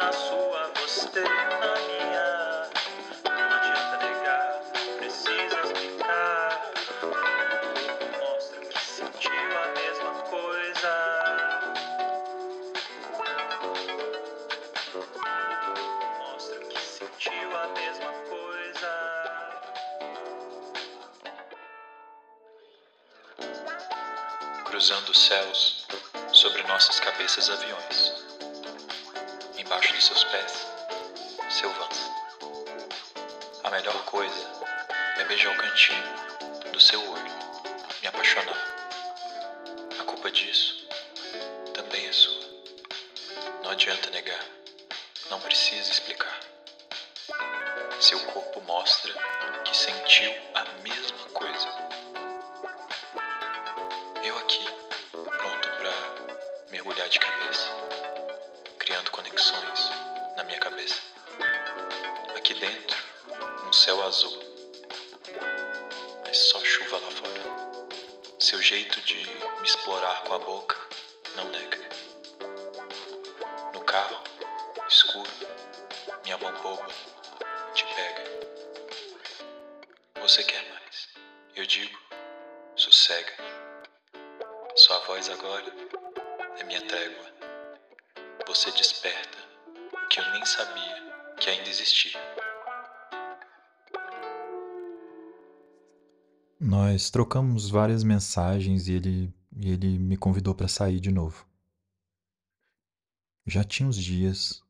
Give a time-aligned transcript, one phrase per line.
[0.00, 2.70] na sua, você na minha.
[3.24, 4.62] Não adianta negar,
[4.96, 6.72] precisa explicar.
[8.18, 10.92] Mostra que sentiu a mesma coisa.
[16.18, 18.90] Mostra que sentiu a mesma coisa.
[24.64, 25.86] Cruzando os céus,
[26.32, 28.19] sobre nossas cabeças aviões.
[30.00, 30.66] Seus pés,
[31.50, 32.10] selvãs.
[33.62, 34.50] A melhor coisa
[35.18, 37.32] é beijar o cantinho do seu olho,
[38.00, 38.56] me apaixonar.
[40.00, 40.88] A culpa disso
[41.74, 42.40] também é sua.
[43.62, 44.42] Não adianta negar,
[45.28, 46.40] não precisa explicar.
[48.00, 49.12] Seu corpo mostra
[49.64, 51.68] que sentiu a mesma coisa.
[54.24, 54.64] Eu aqui,
[55.12, 57.68] pronto para mergulhar de cabeça,
[58.78, 59.89] criando conexões
[60.40, 61.02] na minha cabeça.
[62.34, 62.96] Aqui dentro,
[63.68, 64.42] um céu azul,
[66.24, 67.90] mas só chuva lá fora.
[68.38, 70.78] Seu jeito de me explorar com a boca
[71.36, 71.78] não nega.
[73.74, 74.18] No carro,
[74.88, 75.30] escuro,
[76.24, 76.88] minha mão boba
[77.74, 78.24] te pega.
[80.22, 81.08] Você quer mais?
[81.54, 81.98] Eu digo,
[82.76, 83.34] sossega.
[84.74, 85.70] Sua voz agora
[86.58, 87.26] é minha trégua.
[88.46, 89.39] Você desperta
[90.10, 92.18] que eu nem sabia que ainda existia.
[96.58, 101.46] Nós trocamos várias mensagens e ele, e ele me convidou para sair de novo.
[103.46, 104.62] Já tinha uns dias,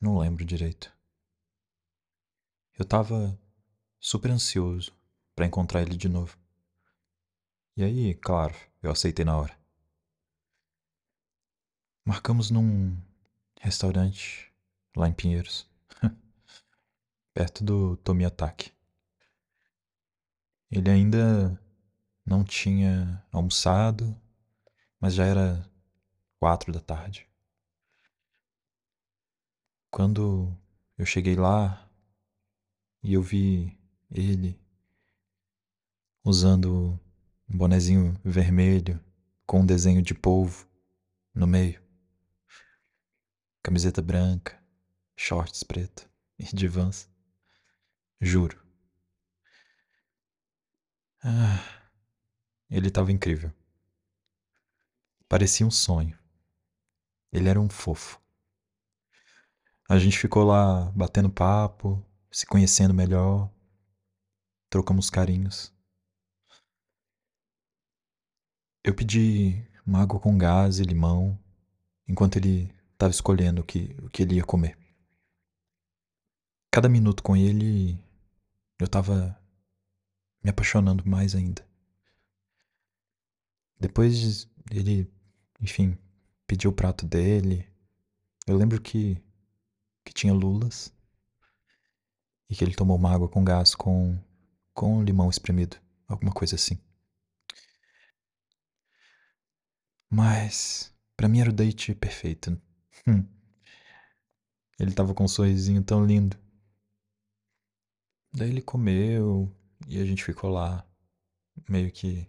[0.00, 0.90] não lembro direito.
[2.78, 3.38] Eu tava
[4.00, 4.96] super ansioso
[5.36, 6.36] para encontrar ele de novo.
[7.76, 9.56] E aí, claro, eu aceitei na hora.
[12.04, 12.96] Marcamos num
[13.60, 14.51] restaurante
[14.96, 15.68] lá em Pinheiros,
[17.34, 18.72] perto do Tomiataki.
[20.70, 21.60] Ele ainda
[22.24, 24.18] não tinha almoçado,
[25.00, 25.68] mas já era
[26.38, 27.28] quatro da tarde.
[29.90, 30.56] Quando
[30.96, 31.88] eu cheguei lá
[33.02, 33.78] e eu vi
[34.10, 34.58] ele
[36.24, 36.98] usando
[37.48, 39.02] um bonezinho vermelho
[39.46, 40.66] com um desenho de polvo
[41.34, 41.82] no meio,
[43.62, 44.61] camiseta branca,
[45.22, 47.08] shorts preto e de vans.
[48.20, 48.60] Juro.
[51.22, 51.62] Ah,
[52.68, 53.52] ele estava incrível.
[55.28, 56.18] Parecia um sonho.
[57.32, 58.20] Ele era um fofo.
[59.88, 63.48] A gente ficou lá batendo papo, se conhecendo melhor,
[64.68, 65.72] trocamos carinhos.
[68.82, 71.38] Eu pedi uma água com gás e limão,
[72.08, 74.81] enquanto ele estava escolhendo o que, o que ele ia comer.
[76.74, 78.02] Cada minuto com ele,
[78.78, 79.38] eu estava
[80.42, 81.62] me apaixonando mais ainda.
[83.78, 85.06] Depois ele,
[85.60, 85.98] enfim,
[86.46, 87.68] pediu o prato dele.
[88.46, 89.22] Eu lembro que,
[90.02, 90.90] que tinha lulas
[92.48, 94.18] e que ele tomou uma água com gás com,
[94.72, 95.76] com limão espremido,
[96.08, 96.78] alguma coisa assim.
[100.08, 102.58] Mas, para mim era o date perfeito.
[103.06, 103.26] Hum.
[104.78, 106.41] Ele tava com um sorrisinho tão lindo.
[108.34, 109.54] Daí ele comeu
[109.86, 110.86] e a gente ficou lá,
[111.68, 112.26] meio que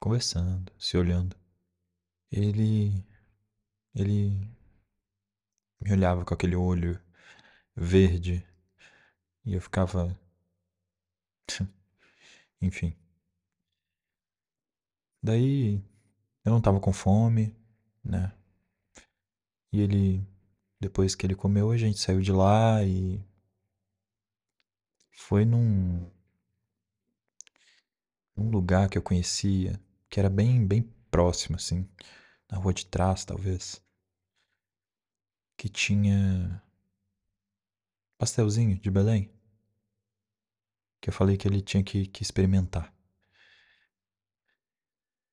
[0.00, 1.36] conversando, se olhando.
[2.30, 3.04] Ele.
[3.94, 4.30] Ele
[5.80, 7.00] me olhava com aquele olho
[7.74, 8.46] verde
[9.44, 10.16] e eu ficava.
[12.62, 12.96] Enfim.
[15.22, 15.82] Daí
[16.44, 17.54] eu não tava com fome,
[18.04, 18.32] né?
[19.72, 20.26] E ele,
[20.80, 23.24] depois que ele comeu, a gente saiu de lá e
[25.20, 26.10] foi num
[28.34, 31.88] num lugar que eu conhecia, que era bem bem próximo assim,
[32.50, 33.80] na rua de trás, talvez,
[35.56, 36.62] que tinha
[38.18, 39.30] pastelzinho de Belém,
[41.00, 42.92] que eu falei que ele tinha que, que experimentar.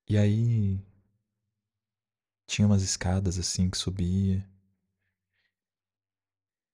[0.07, 0.85] E aí
[2.45, 4.47] tinha umas escadas assim que subia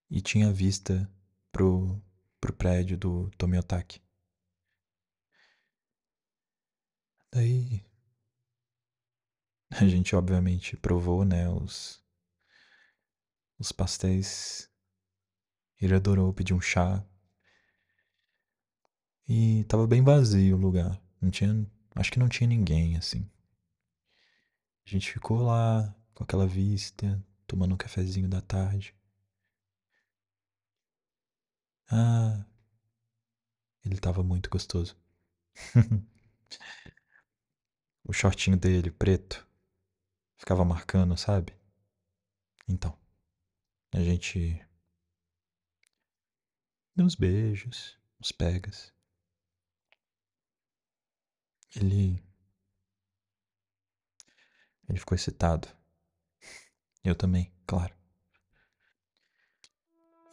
[0.10, 1.10] e tinha vista
[1.52, 2.02] pro,
[2.44, 4.02] pro prédio do Tomiotaki.
[7.32, 7.82] Daí
[9.72, 12.04] a gente obviamente provou, né, os
[13.58, 14.70] os pastéis.
[15.80, 17.02] Ele adorou pedir um chá.
[19.26, 21.02] E tava bem vazio o lugar.
[21.22, 23.26] Não tinha, acho que não tinha ninguém assim.
[24.86, 28.94] A gente ficou lá com aquela vista, tomando um cafezinho da tarde.
[31.96, 32.44] Ah,
[33.86, 34.98] ele tava muito gostoso.
[38.04, 39.48] o shortinho dele, preto,
[40.36, 41.56] ficava marcando, sabe?
[42.68, 42.98] Então,
[43.94, 44.60] a gente
[46.96, 48.92] deu uns beijos, uns pegas.
[51.76, 52.24] Ele
[54.90, 55.68] Ele ficou excitado.
[57.04, 57.94] Eu também, claro.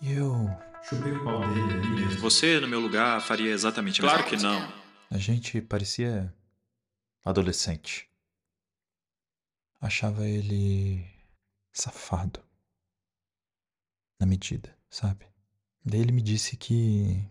[0.01, 0.70] E eu.
[0.83, 2.21] Chupei o pau dele ali mesmo.
[2.21, 4.73] Você, no meu lugar, faria exatamente a mesma Claro que não.
[5.11, 6.35] A gente parecia
[7.25, 8.09] adolescente.
[9.81, 11.07] Achava ele
[11.73, 12.43] safado.
[14.19, 15.27] Na medida, sabe?
[15.85, 17.27] Daí ele me disse que.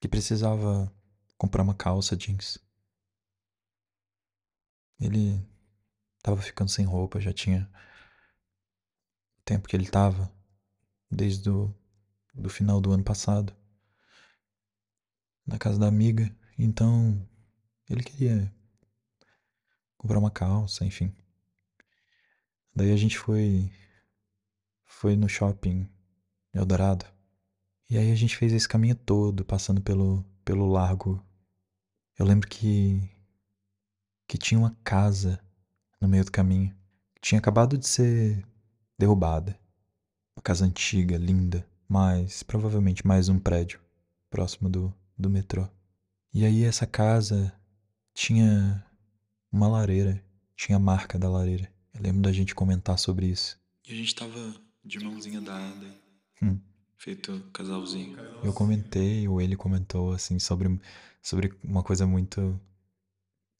[0.00, 0.90] que precisava
[1.36, 2.58] comprar uma calça jeans.
[4.98, 5.46] Ele
[6.22, 7.70] tava ficando sem roupa, já tinha
[9.44, 10.32] tempo que ele tava,
[11.10, 11.74] desde o
[12.34, 13.54] do final do ano passado,
[15.46, 16.34] na casa da amiga.
[16.56, 17.26] Então,
[17.88, 18.52] ele queria
[19.96, 21.14] comprar uma calça, enfim.
[22.74, 23.70] Daí a gente foi
[24.86, 25.88] foi no shopping
[26.52, 27.04] Eldorado.
[27.88, 31.24] E aí a gente fez esse caminho todo, passando pelo pelo largo.
[32.18, 33.02] Eu lembro que
[34.26, 35.40] que tinha uma casa
[36.00, 36.74] no meio do caminho.
[37.20, 38.46] Tinha acabado de ser
[38.98, 39.59] derrubada.
[40.40, 43.78] Uma casa antiga, linda, mas provavelmente mais um prédio
[44.30, 45.68] próximo do, do metrô.
[46.32, 47.52] E aí essa casa
[48.14, 48.82] tinha
[49.52, 50.24] uma lareira,
[50.56, 51.70] tinha a marca da lareira.
[51.92, 53.60] Eu lembro da gente comentar sobre isso.
[53.86, 55.94] E a gente tava de mãozinha dada,
[56.40, 56.58] Hum.
[56.96, 58.16] feito casalzinho.
[58.42, 60.80] Eu comentei, ou ele comentou, assim, sobre,
[61.20, 62.58] sobre uma coisa muito,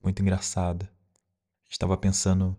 [0.03, 0.87] muito engraçada.
[0.87, 2.57] A gente tava pensando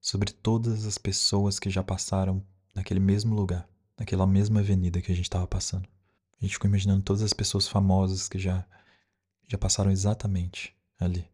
[0.00, 5.14] sobre todas as pessoas que já passaram naquele mesmo lugar, naquela mesma avenida que a
[5.14, 5.88] gente tava passando.
[6.40, 8.66] A gente ficou imaginando todas as pessoas famosas que já,
[9.48, 11.30] já passaram exatamente ali.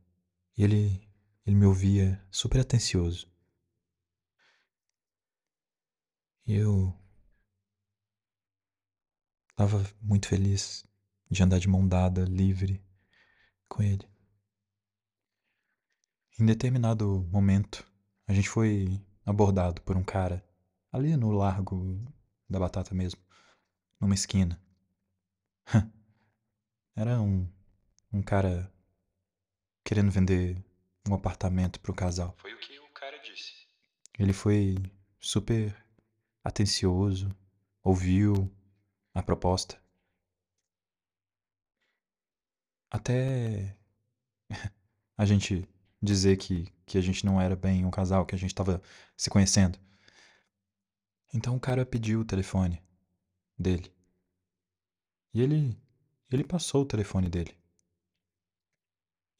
[0.56, 1.08] E ele,
[1.46, 3.26] ele me ouvia super atencioso.
[6.46, 6.94] E eu
[9.54, 10.86] tava muito feliz
[11.30, 12.82] de andar de mão dada, livre,
[13.68, 14.08] com ele.
[16.38, 17.84] Em determinado momento,
[18.26, 20.44] a gente foi abordado por um cara
[20.92, 21.98] ali no largo
[22.48, 23.20] da batata mesmo,
[24.00, 24.60] numa esquina.
[26.96, 27.48] Era um,
[28.12, 28.72] um cara
[29.84, 30.62] querendo vender
[31.08, 32.34] um apartamento pro casal.
[32.38, 33.66] Foi o que o cara disse.
[34.18, 34.76] Ele foi
[35.20, 35.74] super
[36.42, 37.28] atencioso,
[37.82, 38.50] ouviu
[39.14, 39.80] a proposta.
[42.90, 43.76] Até
[45.16, 45.68] a gente
[46.00, 48.82] dizer que, que a gente não era bem um casal, que a gente tava
[49.16, 49.78] se conhecendo.
[51.32, 52.82] Então o cara pediu o telefone
[53.58, 53.92] dele.
[55.34, 55.76] E ele
[56.30, 57.56] ele passou o telefone dele.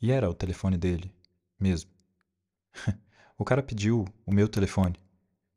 [0.01, 1.15] E era o telefone dele
[1.59, 1.91] mesmo.
[3.37, 4.99] o cara pediu o meu telefone.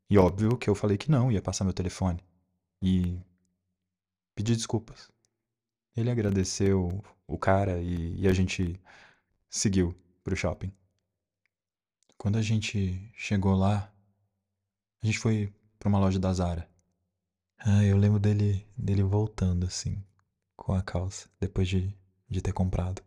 [0.09, 2.21] E óbvio que eu falei que não, ia passar meu telefone.
[2.81, 3.21] E
[4.35, 5.09] pedi desculpas.
[5.95, 8.79] Ele agradeceu o cara e, e a gente
[9.49, 10.73] seguiu pro shopping.
[12.17, 13.91] Quando a gente chegou lá,
[15.01, 16.69] a gente foi pra uma loja da Zara.
[17.57, 19.97] Ah, eu lembro dele, dele voltando assim,
[20.55, 21.91] com a calça, depois de,
[22.29, 23.01] de ter comprado.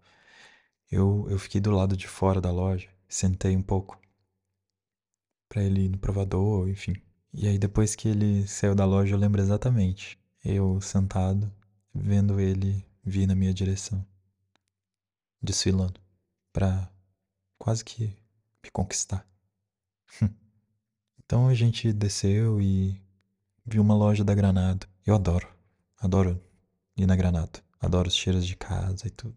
[0.90, 3.96] Eu, eu fiquei do lado de fora da loja, sentei um pouco
[5.48, 6.94] pra ele ir no provador, enfim.
[7.32, 10.18] E aí depois que ele saiu da loja, eu lembro exatamente.
[10.44, 11.52] Eu sentado,
[11.94, 14.04] vendo ele vir na minha direção,
[15.40, 16.00] desfilando,
[16.52, 16.90] pra
[17.56, 18.16] quase que
[18.64, 19.24] me conquistar.
[21.26, 23.00] então a gente desceu e
[23.64, 24.86] viu uma loja da Granado.
[25.06, 25.48] Eu adoro,
[25.98, 26.42] adoro
[26.96, 27.62] ir na Granado.
[27.80, 29.36] Adoro os cheiros de casa e tudo.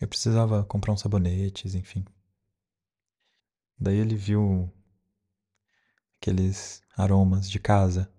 [0.00, 2.04] Eu precisava comprar uns sabonetes, enfim.
[3.78, 4.72] Daí ele viu
[6.20, 8.12] aqueles aromas de casa.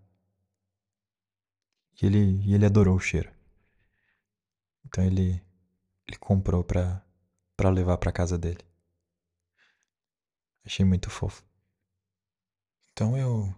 [2.02, 3.32] E ele, e ele adorou o cheiro.
[4.86, 5.42] Então ele,
[6.08, 7.04] ele comprou pra
[7.72, 8.64] levar pra casa dele.
[10.66, 11.49] Achei muito fofo.
[13.00, 13.56] Então eu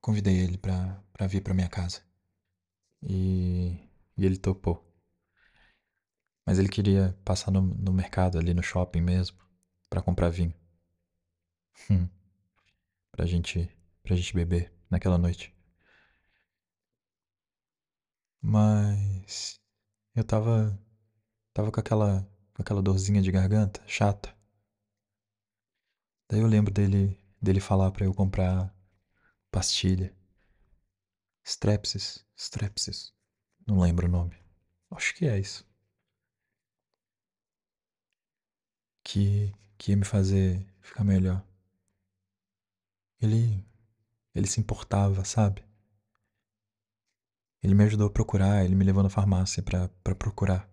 [0.00, 2.00] convidei ele pra vir pra minha casa.
[3.02, 3.76] E,
[4.16, 4.82] e ele topou.
[6.46, 9.36] Mas ele queria passar no, no mercado ali no shopping mesmo
[9.90, 10.54] pra comprar vinho.
[11.90, 12.08] Hum.
[13.12, 13.68] Pra gente,
[14.02, 15.54] pra gente beber naquela noite.
[18.40, 19.60] Mas
[20.14, 20.80] eu tava
[21.52, 24.34] tava com aquela com aquela dorzinha de garganta chata.
[26.30, 28.74] Daí eu lembro dele dele falar pra eu comprar
[29.50, 30.14] pastilha.
[31.44, 33.12] Strepsis, Strepsis.
[33.66, 34.36] Não lembro o nome.
[34.90, 35.68] Acho que é isso.
[39.02, 41.42] Que que ia me fazer ficar melhor.
[43.20, 43.64] Ele
[44.34, 45.64] ele se importava, sabe?
[47.62, 50.70] Ele me ajudou a procurar, ele me levou na farmácia pra procurar.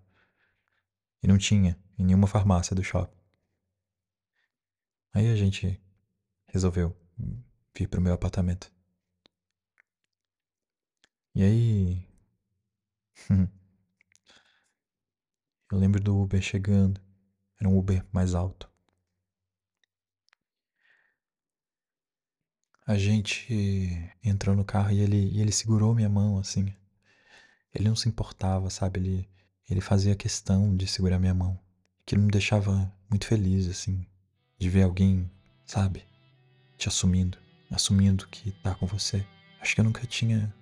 [1.24, 3.17] E não tinha em nenhuma farmácia do shopping.
[5.13, 5.81] Aí a gente
[6.48, 6.96] resolveu
[7.75, 8.72] vir pro meu apartamento.
[11.36, 12.08] E aí.
[15.72, 17.00] Eu lembro do Uber chegando.
[17.60, 18.68] Era um Uber mais alto.
[22.86, 23.54] A gente
[24.24, 26.74] entrou no carro e ele, e ele segurou minha mão assim.
[27.74, 29.00] Ele não se importava, sabe?
[29.00, 29.30] Ele,
[29.70, 31.60] ele fazia questão de segurar minha mão.
[32.01, 34.08] Aquilo me deixava muito feliz, assim,
[34.58, 35.30] de ver alguém,
[35.66, 36.04] sabe?
[36.77, 37.38] Te assumindo,
[37.72, 39.25] assumindo que tá com você.
[39.60, 40.53] Acho que eu nunca tinha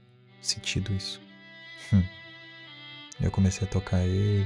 [0.41, 1.21] sentido isso.
[1.93, 2.03] Hum.
[3.19, 4.45] Eu comecei a tocar ele,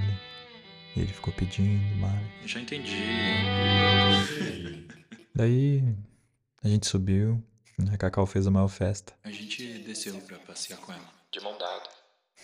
[0.96, 2.28] e ele ficou pedindo mais.
[2.46, 2.92] Já entendi.
[5.36, 5.84] Daí
[6.64, 7.42] a gente subiu,
[7.92, 9.14] a Cacau fez a maior festa.
[9.24, 11.10] A gente desceu pra passear com ela.
[11.32, 11.90] De mão dada.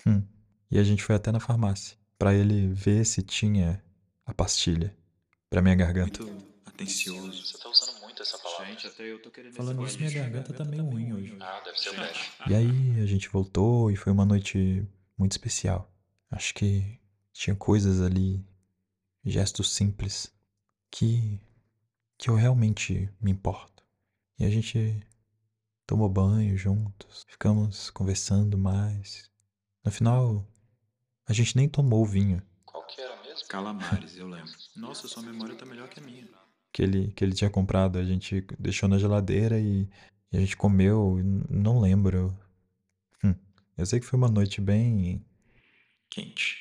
[0.05, 0.23] Hum.
[0.69, 3.83] E a gente foi até na farmácia pra ele ver se tinha
[4.25, 4.95] a pastilha
[5.49, 6.23] pra minha garganta.
[6.23, 7.45] Muito atencioso.
[7.45, 7.94] Você tá usando
[8.25, 8.65] essa palavra.
[8.67, 11.37] Gente, até eu tô querendo Falando nisso, minha garganta tá meio ruim hoje.
[11.39, 12.31] Ah, deve ser o Dash.
[12.47, 14.85] E aí a gente voltou e foi uma noite
[15.17, 15.91] muito especial.
[16.29, 16.99] Acho que
[17.31, 18.43] tinha coisas ali,
[19.23, 20.33] gestos simples,
[20.89, 21.39] que,
[22.17, 23.83] que eu realmente me importo.
[24.39, 25.05] E a gente
[25.85, 29.29] tomou banho juntos, ficamos conversando mais.
[29.83, 30.45] No final,
[31.27, 33.47] a gente nem tomou o vinho Qual que era mesmo?
[33.47, 34.51] Calamares, eu lembro.
[34.75, 36.27] Nossa, sua memória tá melhor que a minha.
[36.75, 37.97] Que ele, que ele tinha comprado.
[37.97, 39.87] A gente deixou na geladeira e,
[40.29, 41.21] e a gente comeu.
[41.49, 42.37] Não lembro.
[43.23, 43.33] Hum,
[43.77, 45.23] Eu sei que foi uma noite bem.
[46.09, 46.57] Quente.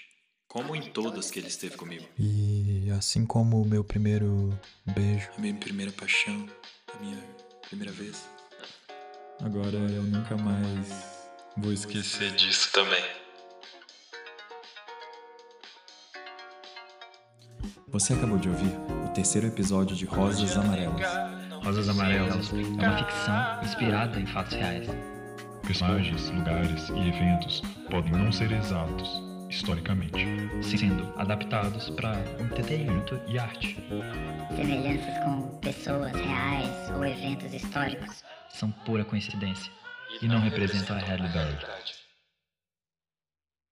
[0.47, 2.07] Como em todas que ele esteve comigo.
[2.17, 4.57] E assim como o meu primeiro
[4.95, 5.29] beijo.
[5.37, 6.49] A minha primeira paixão.
[6.95, 7.19] A minha
[7.69, 8.25] primeira vez.
[9.41, 13.03] Agora eu nunca mais vou Esquecer disso também.
[17.95, 21.07] Você acabou de ouvir o terceiro episódio de Rosas Amarelas.
[21.63, 24.89] Rosas Amarelas é uma ficção inspirada em fatos reais.
[25.65, 30.27] Personagens, lugares e eventos podem não ser exatos, historicamente.
[30.61, 33.77] sendo adaptados para entretenimento e arte.
[34.57, 38.25] Semelhanças com pessoas reais ou eventos históricos.
[38.49, 39.71] São pura coincidência
[40.21, 42.04] e não representam a realidade.